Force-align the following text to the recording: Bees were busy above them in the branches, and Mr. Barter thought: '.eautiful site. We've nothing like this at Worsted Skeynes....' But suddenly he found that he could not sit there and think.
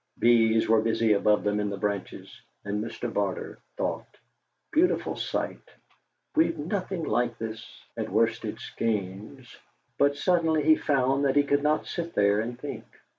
Bees 0.17 0.67
were 0.67 0.81
busy 0.81 1.13
above 1.13 1.43
them 1.43 1.59
in 1.59 1.69
the 1.69 1.77
branches, 1.77 2.41
and 2.65 2.83
Mr. 2.83 3.13
Barter 3.13 3.59
thought: 3.77 4.17
'.eautiful 4.73 5.15
site. 5.15 5.69
We've 6.35 6.57
nothing 6.57 7.03
like 7.03 7.37
this 7.37 7.83
at 7.95 8.09
Worsted 8.09 8.55
Skeynes....' 8.57 9.55
But 9.99 10.17
suddenly 10.17 10.63
he 10.63 10.75
found 10.75 11.23
that 11.25 11.35
he 11.35 11.43
could 11.43 11.61
not 11.61 11.85
sit 11.85 12.15
there 12.15 12.39
and 12.39 12.57
think. 12.59 12.85